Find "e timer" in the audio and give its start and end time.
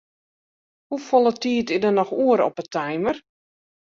2.61-3.17